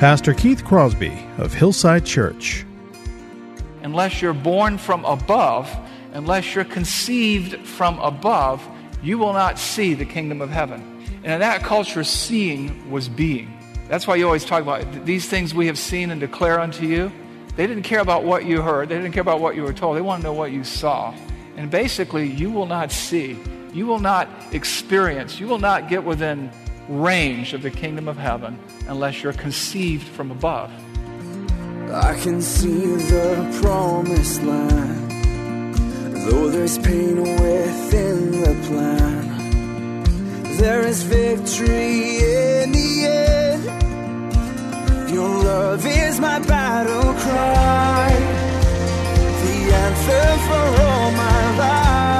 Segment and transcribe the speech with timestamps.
[0.00, 2.64] Pastor Keith Crosby of Hillside Church.
[3.82, 5.70] Unless you're born from above,
[6.14, 8.66] unless you're conceived from above,
[9.02, 10.80] you will not see the kingdom of heaven.
[11.22, 13.54] And in that culture, seeing was being.
[13.90, 17.12] That's why you always talk about these things we have seen and declare unto you.
[17.56, 19.98] They didn't care about what you heard, they didn't care about what you were told.
[19.98, 21.14] They want to know what you saw.
[21.58, 23.38] And basically, you will not see,
[23.74, 26.50] you will not experience, you will not get within
[26.90, 28.58] range of the kingdom of heaven
[28.88, 30.70] unless you're conceived from above.
[31.92, 35.10] I can see the promised land,
[36.26, 39.28] though there's pain within the plan.
[40.56, 43.64] There is victory in the end.
[45.10, 48.10] Your love is my battle cry,
[49.42, 52.19] the answer for all my life.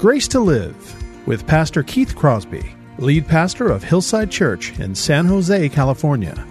[0.00, 5.68] Grace to Live with Pastor Keith Crosby, lead pastor of Hillside Church in San Jose,
[5.68, 6.42] California.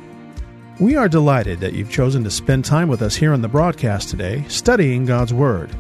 [0.80, 4.09] We are delighted that you've chosen to spend time with us here on the broadcast
[4.09, 5.75] today, studying God's Word.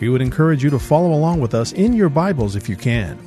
[0.00, 3.18] We would encourage you to follow along with us in your Bibles if you can.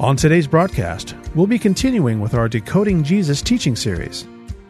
[0.00, 4.26] On today's broadcast, we'll be continuing with our Decoding Jesus teaching series.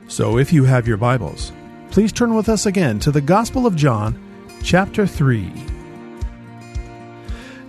[0.08, 1.52] So if you have your Bibles,
[1.92, 4.18] please turn with us again to the Gospel of John,
[4.64, 5.75] chapter 3.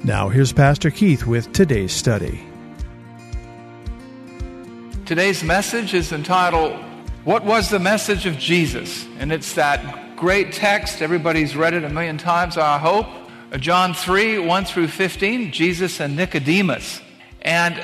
[0.04, 2.40] Now, here's Pastor Keith with today's study.
[5.06, 6.74] Today's message is entitled,
[7.24, 9.08] What Was the Message of Jesus?
[9.18, 11.02] And it's that great text.
[11.02, 13.08] Everybody's read it a million times, I hope.
[13.52, 17.02] Uh, John 3 1 through 15, Jesus and Nicodemus.
[17.42, 17.84] And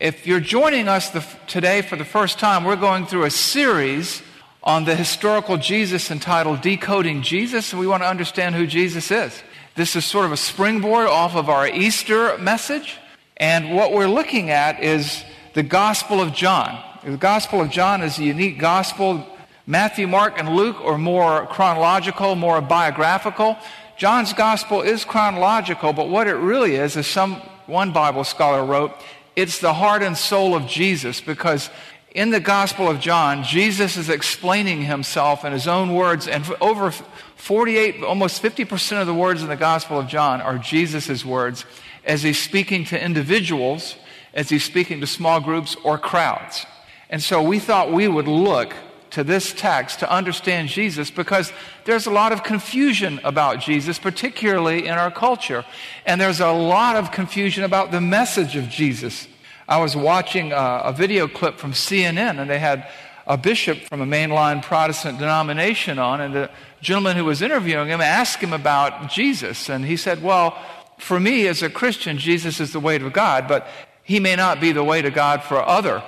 [0.00, 4.20] if you're joining us the, today for the first time, we're going through a series
[4.64, 9.42] on the historical Jesus entitled Decoding Jesus, and we want to understand who Jesus is.
[9.76, 12.96] This is sort of a springboard off of our Easter message.
[13.36, 15.22] And what we're looking at is
[15.52, 16.82] the Gospel of John.
[17.04, 19.26] The Gospel of John is a unique gospel.
[19.66, 23.58] Matthew, Mark, and Luke are more chronological, more biographical.
[23.98, 27.34] John's Gospel is chronological, but what it really is, as some
[27.66, 28.92] one Bible scholar wrote,
[29.36, 31.68] it's the heart and soul of Jesus because
[32.16, 36.90] in the Gospel of John, Jesus is explaining himself in his own words, and over
[36.90, 41.66] 48, almost 50% of the words in the Gospel of John are Jesus' words
[42.06, 43.96] as he's speaking to individuals,
[44.32, 46.64] as he's speaking to small groups or crowds.
[47.10, 48.72] And so we thought we would look
[49.10, 51.52] to this text to understand Jesus because
[51.84, 55.66] there's a lot of confusion about Jesus, particularly in our culture.
[56.06, 59.28] And there's a lot of confusion about the message of Jesus.
[59.68, 62.88] I was watching a, a video clip from CNN, and they had
[63.26, 66.50] a bishop from a mainline Protestant denomination on, and the
[66.80, 69.68] gentleman who was interviewing him asked him about Jesus.
[69.68, 70.56] And he said, Well,
[70.98, 73.66] for me as a Christian, Jesus is the way to God, but
[74.04, 76.02] he may not be the way to God for other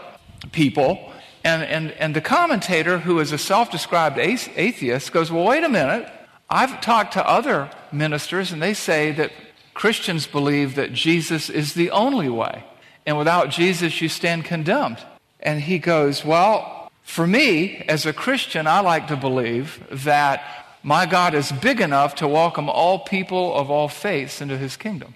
[0.52, 1.12] people.
[1.42, 5.68] And, and, and the commentator, who is a self described atheist, goes, Well, wait a
[5.68, 6.08] minute.
[6.50, 9.32] I've talked to other ministers, and they say that
[9.74, 12.64] Christians believe that Jesus is the only way.
[13.08, 14.98] And without Jesus, you stand condemned.
[15.40, 20.42] And he goes, Well, for me, as a Christian, I like to believe that
[20.82, 25.14] my God is big enough to welcome all people of all faiths into his kingdom.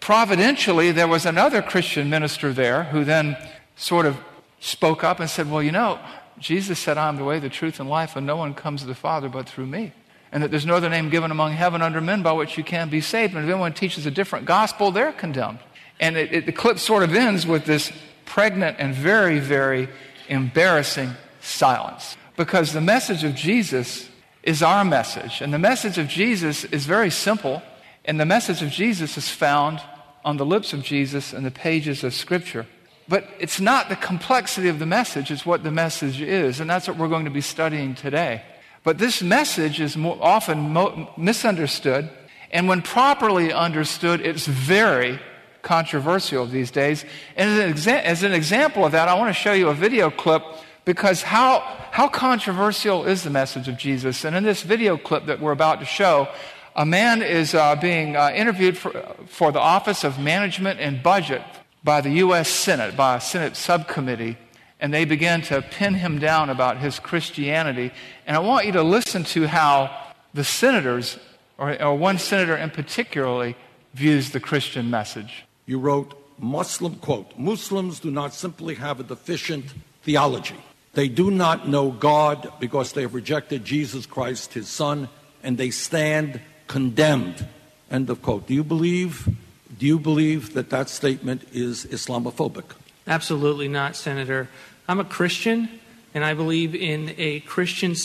[0.00, 3.36] Providentially, there was another Christian minister there who then
[3.76, 4.16] sort of
[4.60, 5.98] spoke up and said, Well, you know,
[6.38, 8.94] Jesus said, I'm the way, the truth, and life, and no one comes to the
[8.94, 9.92] Father but through me.
[10.32, 12.88] And that there's no other name given among heaven under men by which you can
[12.88, 13.34] be saved.
[13.34, 15.58] And if anyone teaches a different gospel, they're condemned.
[16.00, 17.92] And it, it, the clip sort of ends with this
[18.24, 19.88] pregnant and very, very
[20.28, 21.10] embarrassing
[21.40, 22.16] silence.
[22.36, 24.08] Because the message of Jesus
[24.42, 25.40] is our message.
[25.40, 27.62] And the message of Jesus is very simple.
[28.04, 29.80] And the message of Jesus is found
[30.24, 32.66] on the lips of Jesus and the pages of Scripture.
[33.06, 36.60] But it's not the complexity of the message, it's what the message is.
[36.60, 38.42] And that's what we're going to be studying today.
[38.82, 42.10] But this message is often misunderstood.
[42.50, 45.18] And when properly understood, it's very
[45.64, 47.04] controversial these days.
[47.36, 49.74] And as an, exa- as an example of that, I want to show you a
[49.74, 50.42] video clip
[50.84, 54.24] because how, how controversial is the message of Jesus?
[54.24, 56.28] And in this video clip that we're about to show,
[56.76, 58.90] a man is uh, being uh, interviewed for,
[59.26, 61.42] for the Office of Management and Budget
[61.82, 62.48] by the U.S.
[62.48, 64.36] Senate, by a Senate subcommittee,
[64.80, 67.92] and they begin to pin him down about his Christianity.
[68.26, 69.96] And I want you to listen to how
[70.34, 71.18] the senators,
[71.58, 73.56] or, or one senator in particularly,
[73.94, 75.46] views the Christian message.
[75.66, 79.66] You wrote, Muslim, quote, Muslims do not simply have a deficient
[80.02, 80.56] theology.
[80.92, 85.08] They do not know God because they have rejected Jesus Christ, his son,
[85.42, 87.46] and they stand condemned.
[87.90, 88.46] End of quote.
[88.46, 89.28] Do you believe
[89.76, 92.64] do you believe that that statement is Islamophobic?
[93.08, 94.48] Absolutely not, Senator.
[94.86, 95.68] I'm a Christian,
[96.14, 97.96] and I believe in a Christian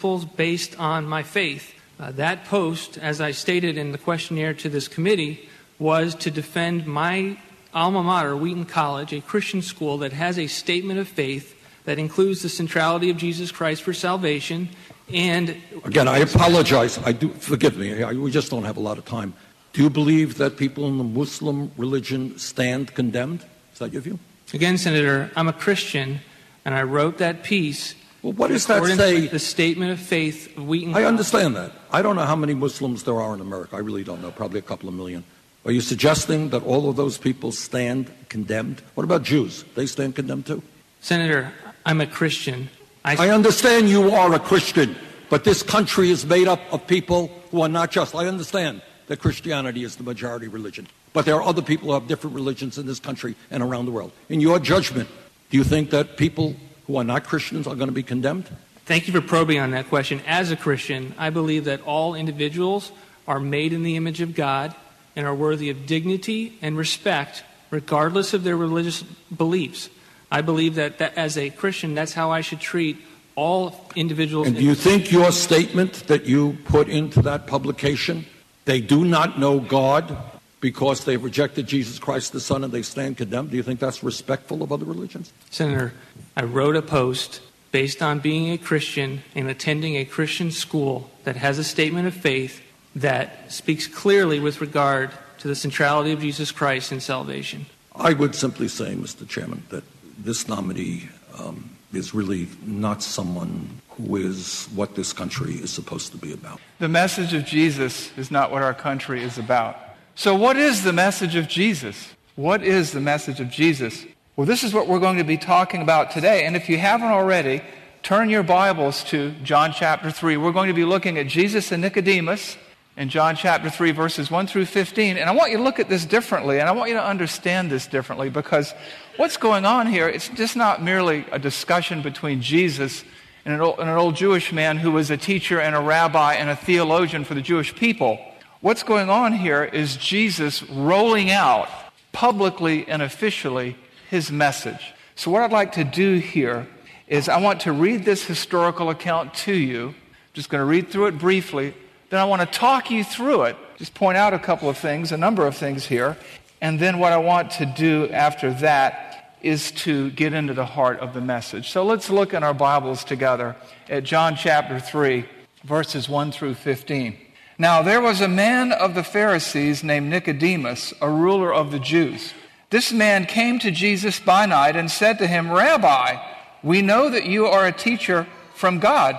[0.00, 1.74] principles based on my faith.
[1.98, 5.46] Uh, that post, as I stated in the questionnaire to this committee,
[5.80, 7.36] was to defend my
[7.74, 12.42] alma mater, Wheaton College, a Christian school that has a statement of faith that includes
[12.42, 14.68] the centrality of Jesus Christ for salvation.
[15.12, 16.98] And again, I apologize.
[16.98, 18.02] I do forgive me.
[18.02, 19.34] I, we just don't have a lot of time.
[19.72, 23.44] Do you believe that people in the Muslim religion stand condemned?
[23.72, 24.18] Is that your view?
[24.52, 26.20] Again, Senator, I'm a Christian,
[26.64, 27.94] and I wrote that piece.
[28.20, 29.28] Well, what does that say?
[29.28, 30.94] The statement of faith of Wheaton.
[30.94, 31.72] I understand that.
[31.90, 33.76] I don't know how many Muslims there are in America.
[33.76, 34.30] I really don't know.
[34.30, 35.24] Probably a couple of million.
[35.64, 38.80] Are you suggesting that all of those people stand condemned?
[38.94, 39.64] What about Jews?
[39.74, 40.62] They stand condemned too?
[41.00, 41.52] Senator,
[41.84, 42.70] I'm a Christian.
[43.04, 44.96] I, I understand you are a Christian,
[45.28, 48.14] but this country is made up of people who are not just.
[48.14, 50.86] I understand that Christianity is the majority religion.
[51.12, 53.92] But there are other people who have different religions in this country and around the
[53.92, 54.12] world.
[54.28, 55.08] In your judgment,
[55.50, 56.54] do you think that people
[56.86, 58.48] who are not Christians are going to be condemned?
[58.86, 60.20] Thank you for probing on that question.
[60.26, 62.92] As a Christian, I believe that all individuals
[63.26, 64.74] are made in the image of God
[65.16, 69.02] and are worthy of dignity and respect regardless of their religious
[69.34, 69.88] beliefs.
[70.30, 72.98] I believe that, that as a Christian, that's how I should treat
[73.36, 74.46] all individuals.
[74.48, 78.26] And do you think your statement that you put into that publication
[78.64, 80.16] they do not know God
[80.60, 83.50] because they've rejected Jesus Christ the Son and they stand condemned.
[83.50, 85.32] Do you think that's respectful of other religions?
[85.50, 85.92] Senator,
[86.36, 87.40] I wrote a post
[87.72, 92.14] based on being a Christian and attending a Christian school that has a statement of
[92.14, 92.60] faith
[92.96, 97.66] that speaks clearly with regard to the centrality of Jesus Christ in salvation.
[97.94, 99.28] I would simply say, Mr.
[99.28, 99.84] Chairman, that
[100.18, 101.08] this nominee
[101.38, 106.60] um, is really not someone who is what this country is supposed to be about.
[106.78, 109.76] The message of Jesus is not what our country is about.
[110.14, 112.14] So, what is the message of Jesus?
[112.36, 114.04] What is the message of Jesus?
[114.36, 116.44] Well, this is what we're going to be talking about today.
[116.44, 117.62] And if you haven't already,
[118.02, 120.36] turn your Bibles to John chapter 3.
[120.36, 122.56] We're going to be looking at Jesus and Nicodemus
[123.00, 125.16] in John chapter 3, verses 1 through 15.
[125.16, 127.70] And I want you to look at this differently, and I want you to understand
[127.70, 128.74] this differently because
[129.16, 133.02] what's going on here, it's just not merely a discussion between Jesus
[133.46, 136.34] and an, old, and an old Jewish man who was a teacher and a rabbi
[136.34, 138.18] and a theologian for the Jewish people.
[138.60, 141.70] What's going on here is Jesus rolling out
[142.12, 143.76] publicly and officially
[144.10, 144.92] his message.
[145.14, 146.68] So, what I'd like to do here
[147.08, 149.88] is I want to read this historical account to you.
[149.88, 149.94] I'm
[150.34, 151.72] just going to read through it briefly.
[152.10, 155.12] Then I want to talk you through it, just point out a couple of things,
[155.12, 156.16] a number of things here.
[156.60, 160.98] And then what I want to do after that is to get into the heart
[160.98, 161.70] of the message.
[161.70, 163.56] So let's look in our Bibles together
[163.88, 165.24] at John chapter 3,
[165.64, 167.16] verses 1 through 15.
[167.58, 172.34] Now there was a man of the Pharisees named Nicodemus, a ruler of the Jews.
[172.70, 176.16] This man came to Jesus by night and said to him, Rabbi,
[176.62, 179.18] we know that you are a teacher from God,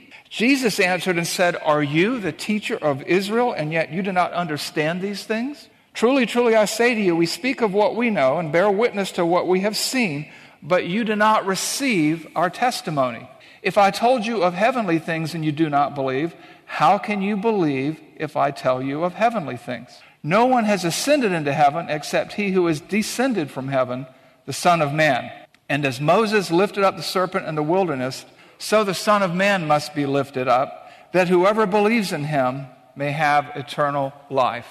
[0.31, 4.31] Jesus answered and said, Are you the teacher of Israel, and yet you do not
[4.31, 5.67] understand these things?
[5.93, 9.11] Truly, truly, I say to you, we speak of what we know and bear witness
[9.13, 10.31] to what we have seen,
[10.63, 13.29] but you do not receive our testimony.
[13.61, 16.33] If I told you of heavenly things and you do not believe,
[16.65, 19.99] how can you believe if I tell you of heavenly things?
[20.23, 24.07] No one has ascended into heaven except he who is descended from heaven,
[24.45, 25.29] the Son of Man.
[25.67, 28.25] And as Moses lifted up the serpent in the wilderness,
[28.61, 33.11] so the Son of Man must be lifted up, that whoever believes in him may
[33.11, 34.67] have eternal life.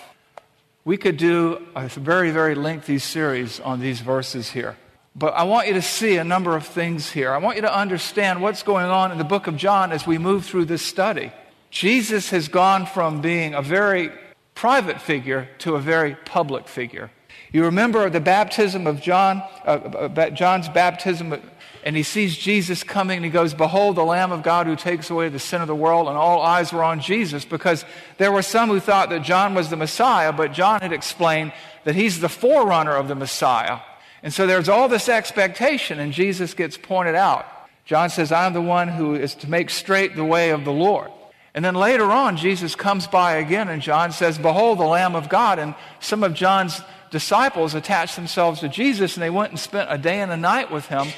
[0.85, 4.77] We could do a very, very lengthy series on these verses here.
[5.17, 7.33] But I want you to see a number of things here.
[7.33, 10.19] I want you to understand what's going on in the book of John as we
[10.19, 11.33] move through this study.
[11.71, 14.13] Jesus has gone from being a very
[14.55, 17.11] private figure to a very public figure.
[17.53, 21.41] You remember the baptism of John, uh, uh John's baptism
[21.83, 25.09] and he sees Jesus coming and he goes, Behold, the Lamb of God who takes
[25.09, 26.09] away the sin of the world.
[26.09, 27.85] And all eyes were on Jesus because
[28.19, 31.53] there were some who thought that John was the Messiah, but John had explained
[31.85, 33.79] that he's the forerunner of the Messiah.
[34.23, 37.47] And so there's all this expectation, and Jesus gets pointed out.
[37.87, 41.11] John says, I'm the one who is to make straight the way of the Lord.
[41.55, 45.31] And then later on, Jesus comes by again, and John says, Behold, the Lamb of
[45.31, 45.59] God.
[45.59, 46.81] And some of John's
[47.11, 50.71] disciples attached themselves to Jesus, and they went and spent a day and a night
[50.71, 51.09] with him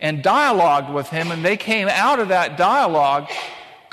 [0.00, 3.30] and dialogued with him, and they came out of that dialogue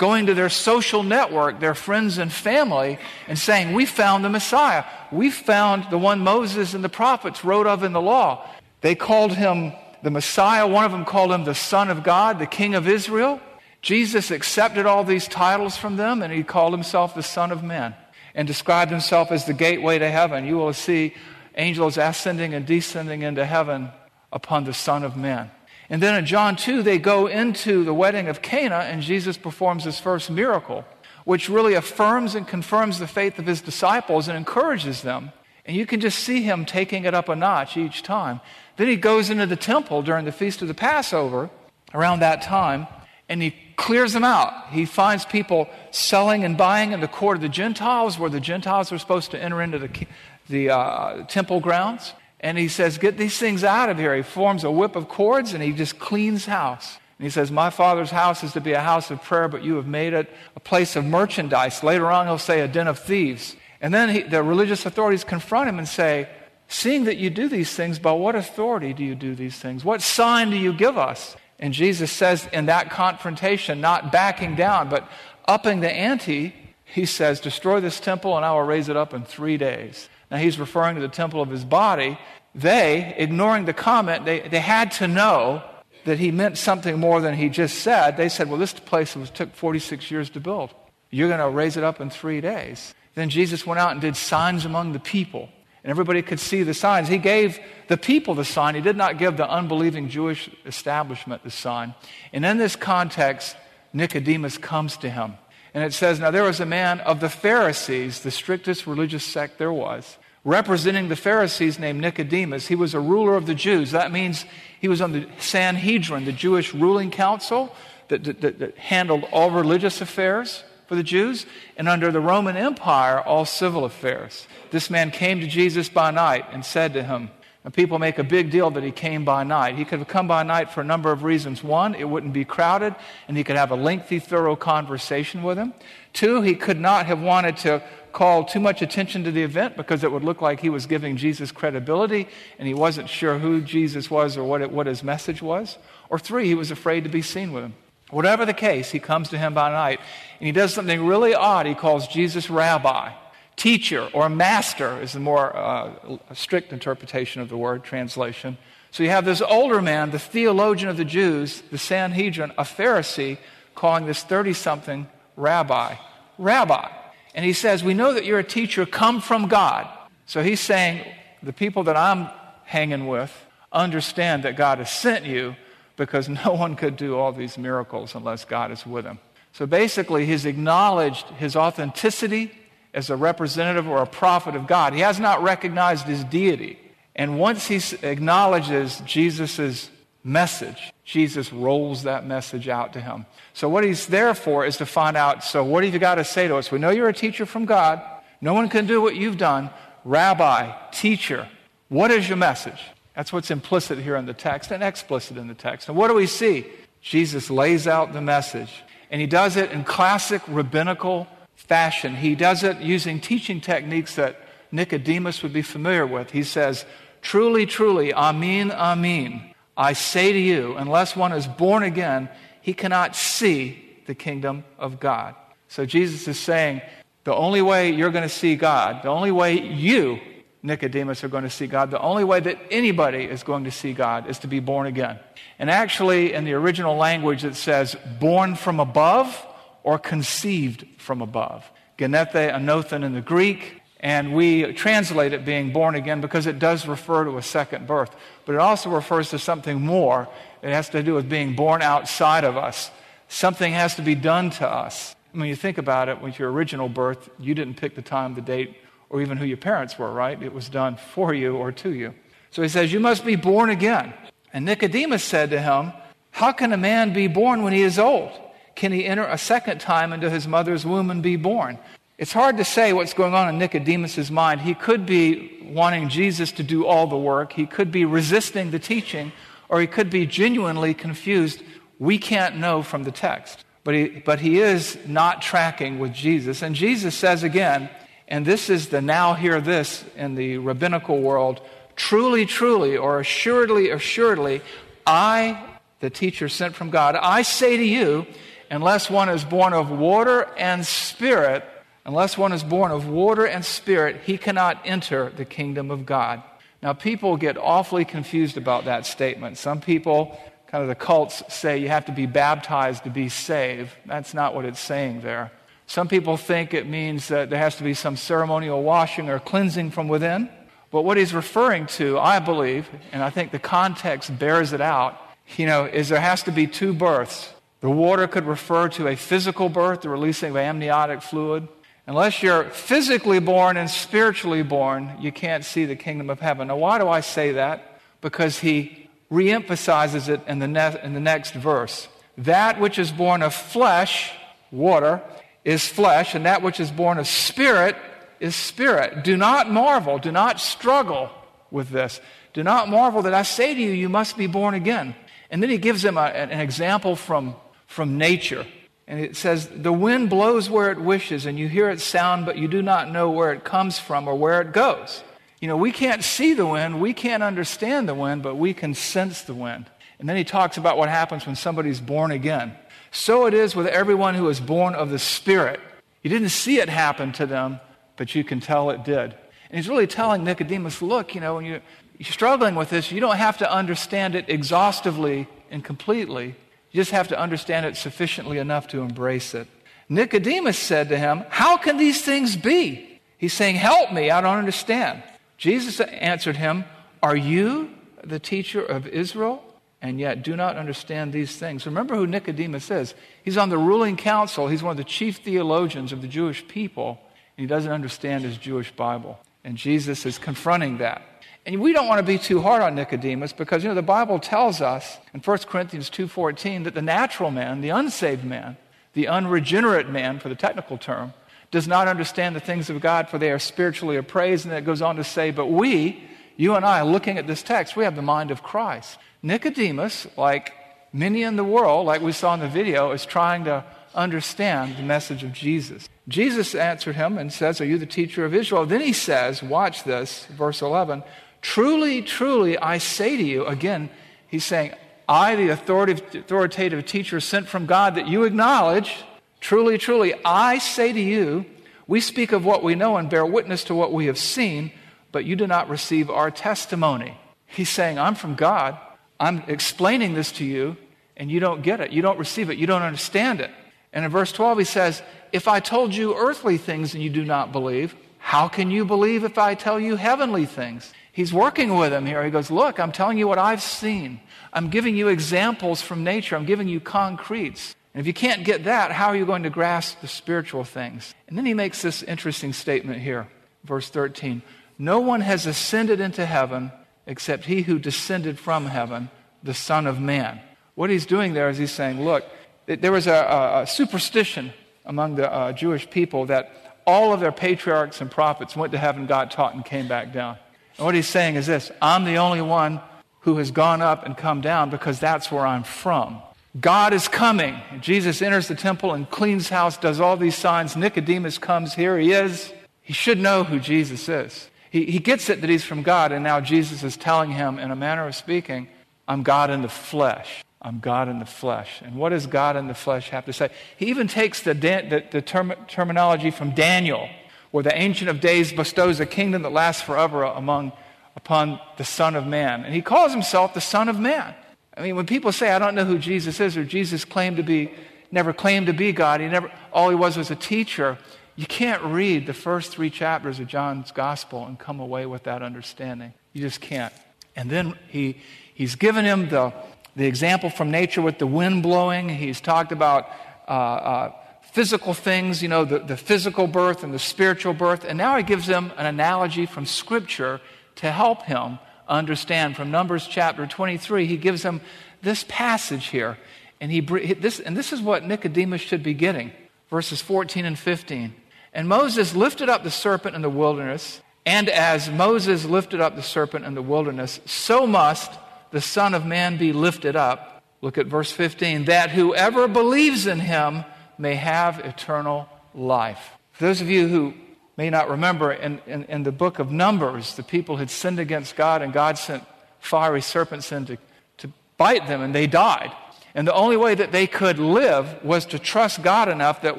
[0.00, 2.98] going to their social network, their friends and family,
[3.28, 4.84] and saying, We found the Messiah.
[5.12, 8.48] We found the one Moses and the prophets wrote of in the law.
[8.80, 10.66] They called him the Messiah.
[10.66, 13.40] One of them called him the Son of God, the King of Israel.
[13.82, 17.94] Jesus accepted all these titles from them, and he called himself the Son of Man
[18.34, 20.46] and described himself as the gateway to heaven.
[20.46, 21.14] You will see
[21.56, 23.90] angels ascending and descending into heaven
[24.32, 25.50] upon the Son of Man.
[25.88, 29.84] And then in John 2, they go into the wedding of Cana, and Jesus performs
[29.84, 30.84] his first miracle,
[31.24, 35.32] which really affirms and confirms the faith of his disciples and encourages them.
[35.66, 38.40] And you can just see him taking it up a notch each time.
[38.76, 41.50] Then he goes into the temple during the feast of the Passover
[41.92, 42.86] around that time,
[43.28, 44.70] and he clears them out.
[44.70, 48.92] He finds people selling and buying in the court of the Gentiles, where the Gentiles
[48.92, 50.06] are supposed to enter into the,
[50.50, 52.12] the uh, temple grounds.
[52.40, 54.14] And he says, Get these things out of here.
[54.14, 56.98] He forms a whip of cords and he just cleans house.
[57.18, 59.76] And he says, My father's house is to be a house of prayer, but you
[59.76, 61.82] have made it a place of merchandise.
[61.82, 63.56] Later on, he'll say, a den of thieves.
[63.80, 66.28] And then he, the religious authorities confront him and say,
[66.68, 69.84] Seeing that you do these things, by what authority do you do these things?
[69.84, 71.36] What sign do you give us?
[71.58, 75.06] And Jesus says in that confrontation, not backing down, but
[75.46, 76.54] upping the ante,
[76.84, 80.08] he says, Destroy this temple and I will raise it up in three days.
[80.30, 82.18] Now he's referring to the temple of his body.
[82.54, 85.62] They, ignoring the comment, they, they had to know
[86.04, 88.16] that he meant something more than he just said.
[88.16, 90.74] They said, Well, this place was, took 46 years to build.
[91.10, 92.94] You're going to raise it up in three days.
[93.14, 95.48] Then Jesus went out and did signs among the people.
[95.82, 97.08] And everybody could see the signs.
[97.08, 97.58] He gave
[97.88, 98.74] the people the sign.
[98.74, 101.94] He did not give the unbelieving Jewish establishment the sign.
[102.32, 103.56] And in this context,
[103.92, 105.34] Nicodemus comes to him.
[105.72, 109.58] And it says, Now there was a man of the Pharisees, the strictest religious sect
[109.58, 112.68] there was, representing the Pharisees named Nicodemus.
[112.68, 113.90] He was a ruler of the Jews.
[113.90, 114.44] That means
[114.80, 117.74] he was on the Sanhedrin, the Jewish ruling council
[118.08, 123.20] that, that, that handled all religious affairs for the Jews, and under the Roman Empire,
[123.20, 124.48] all civil affairs.
[124.72, 127.30] This man came to Jesus by night and said to him,
[127.62, 129.76] and people make a big deal that he came by night.
[129.76, 131.62] He could have come by night for a number of reasons.
[131.62, 132.96] One, it wouldn't be crowded,
[133.28, 135.74] and he could have a lengthy, thorough conversation with him.
[136.12, 137.82] Two, he could not have wanted to
[138.12, 141.16] call too much attention to the event because it would look like he was giving
[141.16, 145.42] Jesus credibility and he wasn't sure who Jesus was or what, it, what his message
[145.42, 145.78] was.
[146.08, 147.74] Or three, he was afraid to be seen with him.
[148.10, 150.00] Whatever the case, he comes to him by night
[150.38, 151.66] and he does something really odd.
[151.66, 153.12] He calls Jesus rabbi.
[153.56, 155.92] Teacher or master is the more uh,
[156.32, 158.56] strict interpretation of the word translation.
[158.90, 163.38] So you have this older man, the theologian of the Jews, the Sanhedrin, a Pharisee,
[163.74, 165.94] calling this 30 something rabbi.
[166.38, 166.99] Rabbi.
[167.34, 169.88] And he says, We know that you're a teacher come from God.
[170.26, 171.06] So he's saying,
[171.42, 172.28] The people that I'm
[172.64, 173.32] hanging with
[173.72, 175.56] understand that God has sent you
[175.96, 179.18] because no one could do all these miracles unless God is with him.
[179.52, 182.52] So basically, he's acknowledged his authenticity
[182.94, 184.92] as a representative or a prophet of God.
[184.92, 186.78] He has not recognized his deity.
[187.14, 189.90] And once he acknowledges Jesus'
[190.22, 193.26] message, Jesus rolls that message out to him.
[193.52, 196.24] So, what he's there for is to find out so, what have you got to
[196.24, 196.70] say to us?
[196.70, 198.02] We know you're a teacher from God.
[198.40, 199.70] No one can do what you've done.
[200.04, 201.48] Rabbi, teacher,
[201.88, 202.80] what is your message?
[203.14, 205.88] That's what's implicit here in the text and explicit in the text.
[205.88, 206.66] And what do we see?
[207.02, 208.82] Jesus lays out the message.
[209.10, 212.16] And he does it in classic rabbinical fashion.
[212.16, 214.40] He does it using teaching techniques that
[214.72, 216.30] Nicodemus would be familiar with.
[216.30, 216.84] He says,
[217.22, 219.49] Truly, truly, Amin, Amin,
[219.80, 222.28] I say to you, unless one is born again,
[222.60, 225.34] he cannot see the kingdom of God.
[225.68, 226.82] So Jesus is saying,
[227.24, 230.20] the only way you're going to see God, the only way you,
[230.62, 233.94] Nicodemus, are going to see God, the only way that anybody is going to see
[233.94, 235.18] God is to be born again.
[235.58, 239.46] And actually, in the original language, it says born from above
[239.82, 241.64] or conceived from above.
[241.96, 246.88] Genethe anothen in the Greek, and we translate it being born again because it does
[246.88, 248.16] refer to a second birth.
[248.46, 250.26] But it also refers to something more.
[250.62, 252.90] It has to do with being born outside of us.
[253.28, 255.14] Something has to be done to us.
[255.32, 258.40] When you think about it, with your original birth, you didn't pick the time, the
[258.40, 258.76] date,
[259.10, 260.42] or even who your parents were, right?
[260.42, 262.14] It was done for you or to you.
[262.50, 264.14] So he says, You must be born again.
[264.52, 265.92] And Nicodemus said to him,
[266.30, 268.32] How can a man be born when he is old?
[268.74, 271.78] Can he enter a second time into his mother's womb and be born?
[272.20, 274.60] It's hard to say what's going on in Nicodemus' mind.
[274.60, 278.78] He could be wanting Jesus to do all the work, he could be resisting the
[278.78, 279.32] teaching,
[279.70, 281.62] or he could be genuinely confused.
[281.98, 283.64] We can't know from the text.
[283.84, 286.60] But he, but he is not tracking with Jesus.
[286.60, 287.88] And Jesus says again,
[288.28, 291.62] and this is the now hear this in the rabbinical world
[291.96, 294.60] truly, truly, or assuredly, assuredly,
[295.06, 295.58] I,
[296.00, 298.26] the teacher sent from God, I say to you,
[298.70, 301.64] unless one is born of water and spirit,
[302.10, 306.42] unless one is born of water and spirit, he cannot enter the kingdom of God.
[306.82, 309.58] Now, people get awfully confused about that statement.
[309.58, 310.36] Some people
[310.66, 313.92] kind of the cults say you have to be baptized to be saved.
[314.06, 315.52] That's not what it's saying there.
[315.86, 319.92] Some people think it means that there has to be some ceremonial washing or cleansing
[319.92, 320.48] from within.
[320.90, 325.16] But what he's referring to, I believe, and I think the context bears it out,
[325.56, 327.52] you know, is there has to be two births.
[327.80, 331.68] The water could refer to a physical birth, the releasing of amniotic fluid.
[332.06, 336.68] Unless you're physically born and spiritually born, you can't see the kingdom of heaven.
[336.68, 338.00] Now, why do I say that?
[338.20, 342.08] Because he reemphasizes it in the, ne- in the next verse.
[342.38, 344.32] That which is born of flesh,
[344.70, 345.22] water,
[345.64, 347.96] is flesh, and that which is born of spirit
[348.40, 349.22] is spirit.
[349.22, 351.30] Do not marvel, do not struggle
[351.70, 352.20] with this.
[352.52, 355.14] Do not marvel that I say to you, you must be born again.
[355.50, 357.54] And then he gives him a, an example from,
[357.86, 358.66] from nature.
[359.10, 362.56] And it says, The wind blows where it wishes, and you hear its sound, but
[362.56, 365.24] you do not know where it comes from or where it goes.
[365.60, 368.94] You know, we can't see the wind, we can't understand the wind, but we can
[368.94, 369.90] sense the wind.
[370.20, 372.72] And then he talks about what happens when somebody's born again.
[373.10, 375.80] So it is with everyone who is born of the Spirit.
[376.22, 377.80] You didn't see it happen to them,
[378.16, 379.34] but you can tell it did.
[379.70, 381.82] And he's really telling Nicodemus, look, you know, when you're,
[382.22, 386.54] struggling with this, you don't have to understand it exhaustively and completely.
[386.90, 389.68] You just have to understand it sufficiently enough to embrace it.
[390.08, 393.20] Nicodemus said to him, How can these things be?
[393.38, 395.22] He's saying, Help me, I don't understand.
[395.56, 396.84] Jesus answered him,
[397.22, 397.90] Are you
[398.24, 399.62] the teacher of Israel
[400.02, 401.86] and yet do not understand these things?
[401.86, 403.14] Remember who Nicodemus is.
[403.44, 407.20] He's on the ruling council, he's one of the chief theologians of the Jewish people,
[407.56, 409.38] and he doesn't understand his Jewish Bible.
[409.62, 411.22] And Jesus is confronting that.
[411.66, 414.38] And we don't want to be too hard on Nicodemus because you know the Bible
[414.38, 418.76] tells us in 1 Corinthians 2:14 that the natural man, the unsaved man,
[419.12, 421.34] the unregenerate man for the technical term,
[421.70, 424.64] does not understand the things of God, for they are spiritually appraised.
[424.64, 426.22] And it goes on to say, But we,
[426.56, 429.18] you and I, looking at this text, we have the mind of Christ.
[429.42, 430.72] Nicodemus, like
[431.12, 435.02] many in the world, like we saw in the video, is trying to understand the
[435.02, 436.08] message of Jesus.
[436.26, 438.86] Jesus answered him and says, Are you the teacher of Israel?
[438.86, 441.22] Then he says, Watch this, verse 11,
[441.62, 444.10] Truly, truly, I say to you, again,
[444.46, 444.94] he's saying,
[445.28, 449.24] I, the authoritative, teacher sent from God that you acknowledge,
[449.60, 451.66] Truly, truly, I say to you,
[452.06, 454.90] we speak of what we know and bear witness to what we have seen,
[455.32, 457.38] but you do not receive our testimony.
[457.66, 458.98] He's saying, I'm from God.
[459.38, 460.96] I'm explaining this to you,
[461.36, 462.10] and you don't get it.
[462.10, 462.78] You don't receive it.
[462.78, 463.70] You don't understand it.
[464.12, 467.44] And in verse 12, he says, If I told you earthly things and you do
[467.44, 471.12] not believe, how can you believe if I tell you heavenly things?
[471.32, 472.44] He's working with him here.
[472.44, 474.40] He goes, Look, I'm telling you what I've seen.
[474.72, 476.56] I'm giving you examples from nature.
[476.56, 477.94] I'm giving you concretes.
[478.14, 481.34] And if you can't get that, how are you going to grasp the spiritual things?
[481.46, 483.48] And then he makes this interesting statement here,
[483.84, 484.62] verse 13
[484.98, 486.92] No one has ascended into heaven
[487.26, 489.30] except he who descended from heaven,
[489.62, 490.60] the Son of Man.
[490.96, 492.44] What he's doing there is he's saying, Look,
[492.86, 494.72] there was a, a superstition
[495.04, 499.26] among the uh, Jewish people that all of their patriarchs and prophets went to heaven,
[499.26, 500.58] got taught, and came back down.
[501.00, 503.00] And what he's saying is this I'm the only one
[503.40, 506.42] who has gone up and come down because that's where I'm from.
[506.78, 507.80] God is coming.
[508.02, 510.96] Jesus enters the temple and cleans house, does all these signs.
[510.96, 511.94] Nicodemus comes.
[511.94, 512.70] Here he is.
[513.00, 514.68] He should know who Jesus is.
[514.90, 517.90] He, he gets it that he's from God, and now Jesus is telling him, in
[517.90, 518.86] a manner of speaking,
[519.26, 520.64] I'm God in the flesh.
[520.82, 522.02] I'm God in the flesh.
[522.02, 523.70] And what does God in the flesh have to say?
[523.96, 527.28] He even takes the, the, the term, terminology from Daniel,
[527.70, 530.92] where the Ancient of Days bestows a kingdom that lasts forever among,
[531.36, 532.84] upon the Son of Man.
[532.84, 534.54] And he calls himself the Son of Man.
[534.96, 537.62] I mean, when people say, I don't know who Jesus is, or Jesus claimed to
[537.62, 537.92] be,
[538.30, 541.16] never claimed to be God, he never, all he was was a teacher,
[541.56, 545.62] you can't read the first three chapters of John's gospel and come away with that
[545.62, 546.32] understanding.
[546.52, 547.12] You just can't.
[547.54, 548.38] And then he,
[548.74, 549.72] he's given him the,
[550.16, 552.28] the example from nature with the wind blowing.
[552.28, 553.28] He's talked about
[553.68, 554.32] uh, uh,
[554.72, 558.04] physical things, you know, the, the physical birth and the spiritual birth.
[558.04, 560.60] And now he gives him an analogy from Scripture
[560.96, 562.76] to help him understand.
[562.76, 564.80] From Numbers chapter 23, he gives him
[565.22, 566.38] this passage here.
[566.80, 569.52] And, he, this, and this is what Nicodemus should be getting
[569.90, 571.34] verses 14 and 15.
[571.74, 576.22] And Moses lifted up the serpent in the wilderness, and as Moses lifted up the
[576.22, 578.32] serpent in the wilderness, so must
[578.70, 580.62] the Son of Man be lifted up.
[580.80, 583.84] Look at verse 15 that whoever believes in him
[584.20, 586.36] may have eternal life.
[586.52, 587.34] For those of you who
[587.76, 591.56] may not remember, in, in, in the book of Numbers, the people had sinned against
[591.56, 592.44] God, and God sent
[592.78, 593.98] fiery serpents in to,
[594.38, 595.90] to bite them, and they died.
[596.34, 599.78] And the only way that they could live was to trust God enough that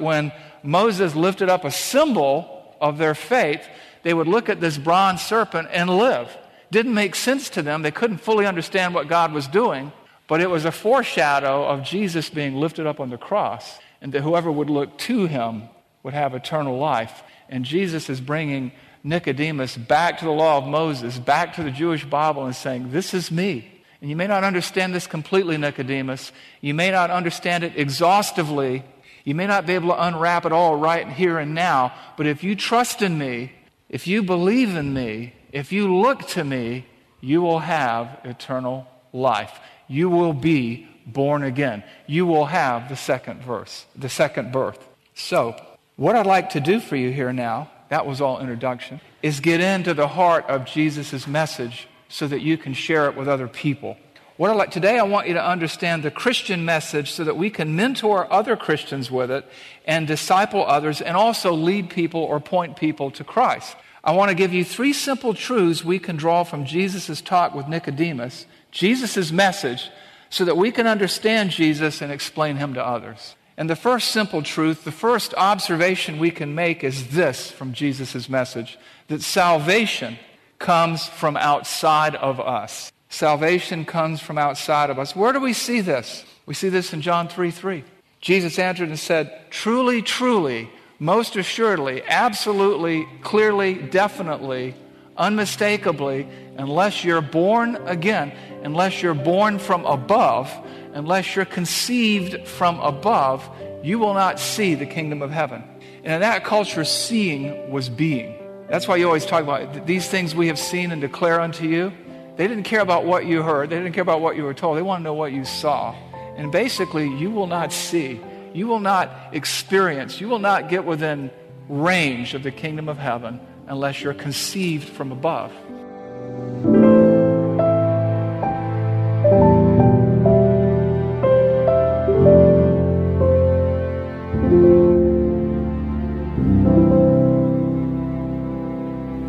[0.00, 3.66] when Moses lifted up a symbol of their faith,
[4.02, 6.36] they would look at this bronze serpent and live.
[6.70, 7.82] Didn't make sense to them.
[7.82, 9.92] They couldn't fully understand what God was doing,
[10.26, 14.22] but it was a foreshadow of Jesus being lifted up on the cross, and that
[14.22, 15.62] whoever would look to him
[16.02, 17.22] would have eternal life.
[17.48, 18.72] And Jesus is bringing
[19.04, 23.14] Nicodemus back to the law of Moses, back to the Jewish Bible, and saying, This
[23.14, 23.68] is me.
[24.00, 26.32] And you may not understand this completely, Nicodemus.
[26.60, 28.84] You may not understand it exhaustively,
[29.24, 32.42] you may not be able to unwrap it all right here and now, but if
[32.42, 33.52] you trust in me,
[33.88, 36.86] if you believe in me, if you look to me,
[37.20, 39.60] you will have eternal life.
[39.86, 41.84] You will be born again.
[42.06, 44.86] You will have the second verse, the second birth.
[45.14, 45.56] So,
[45.96, 49.60] what I'd like to do for you here now, that was all introduction, is get
[49.60, 53.96] into the heart of Jesus' message so that you can share it with other people.
[54.36, 57.50] What I like today, I want you to understand the Christian message so that we
[57.50, 59.46] can mentor other Christians with it
[59.84, 63.76] and disciple others and also lead people or point people to Christ.
[64.02, 67.68] I want to give you three simple truths we can draw from Jesus' talk with
[67.68, 69.90] Nicodemus, Jesus' message,
[70.32, 73.36] so that we can understand Jesus and explain him to others.
[73.58, 78.30] And the first simple truth, the first observation we can make is this from Jesus'
[78.30, 80.18] message that salvation
[80.58, 82.90] comes from outside of us.
[83.10, 85.14] Salvation comes from outside of us.
[85.14, 86.24] Where do we see this?
[86.46, 87.84] We see this in John 3 3.
[88.22, 94.76] Jesus answered and said, Truly, truly, most assuredly, absolutely, clearly, definitely,
[95.22, 98.32] unmistakably, unless you're born again,
[98.64, 100.52] unless you're born from above,
[100.94, 103.48] unless you're conceived from above,
[103.84, 105.62] you will not see the kingdom of heaven.
[106.02, 108.36] And in that culture, seeing was being.
[108.68, 111.92] That's why you always talk about these things we have seen and declare unto you.
[112.36, 114.76] They didn't care about what you heard, they didn't care about what you were told.
[114.76, 115.94] They want to know what you saw.
[116.36, 118.20] And basically, you will not see,
[118.54, 121.30] you will not experience, you will not get within
[121.68, 125.52] range of the kingdom of heaven unless you're conceived from above.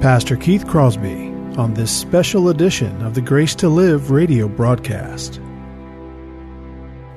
[0.01, 5.39] Pastor Keith Crosby on this special edition of the Grace to Live radio broadcast.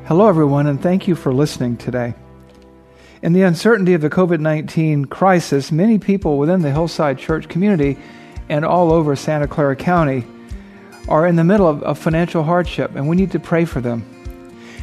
[0.04, 2.14] Hello, everyone, and thank you for listening today.
[3.22, 7.96] In the uncertainty of the COVID 19 crisis, many people within the Hillside Church community
[8.48, 10.24] and all over Santa Clara County
[11.08, 14.04] are in the middle of, of financial hardship, and we need to pray for them.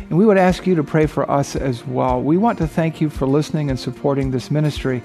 [0.09, 2.21] And we would ask you to pray for us as well.
[2.21, 5.03] We want to thank you for listening and supporting this ministry.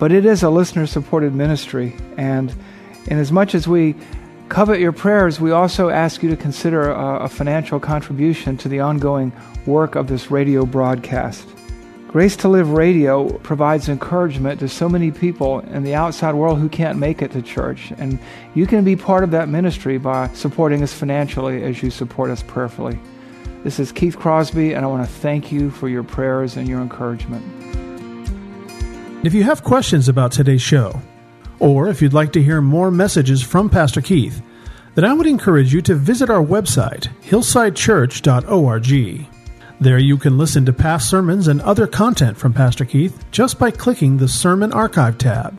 [0.00, 2.52] But it is a listener supported ministry, and
[3.08, 3.94] and as much as we
[4.48, 8.80] covet your prayers, we also ask you to consider a, a financial contribution to the
[8.80, 9.32] ongoing
[9.66, 11.46] work of this radio broadcast.
[12.14, 16.68] Grace to Live Radio provides encouragement to so many people in the outside world who
[16.68, 17.92] can't make it to church.
[17.98, 18.20] And
[18.54, 22.40] you can be part of that ministry by supporting us financially as you support us
[22.40, 23.00] prayerfully.
[23.64, 26.80] This is Keith Crosby, and I want to thank you for your prayers and your
[26.80, 27.44] encouragement.
[29.26, 31.02] If you have questions about today's show,
[31.58, 34.40] or if you'd like to hear more messages from Pastor Keith,
[34.94, 39.33] then I would encourage you to visit our website, hillsidechurch.org.
[39.84, 43.70] There you can listen to past sermons and other content from Pastor Keith just by
[43.70, 45.54] clicking the Sermon Archive tab.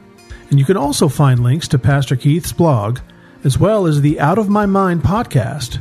[0.49, 3.01] And you can also find links to Pastor Keith's blog,
[3.43, 5.77] as well as the Out of My Mind podcast.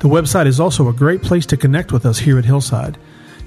[0.00, 2.98] The website is also a great place to connect with us here at Hillside.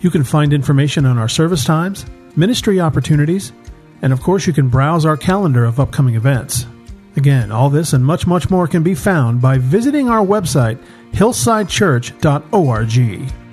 [0.01, 2.03] You can find information on our service times,
[2.35, 3.51] ministry opportunities,
[4.01, 6.65] and of course, you can browse our calendar of upcoming events.
[7.17, 13.46] Again, all this and much, much more can be found by visiting our website, hillsidechurch.org.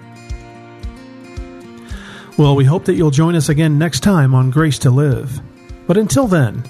[2.36, 5.40] Well, we hope that you'll join us again next time on Grace to Live.
[5.86, 6.64] But until then,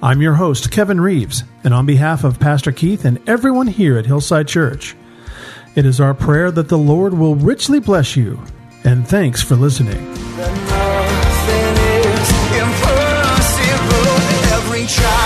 [0.00, 4.06] I'm your host, Kevin Reeves, and on behalf of Pastor Keith and everyone here at
[4.06, 4.94] Hillside Church,
[5.74, 8.40] it is our prayer that the Lord will richly bless you,
[8.84, 9.98] and thanks for listening.
[14.52, 15.17] Every child